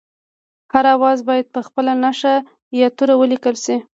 [0.73, 2.35] هر آواز باید په خپله نښه
[2.79, 3.75] یا توري ولیکل شي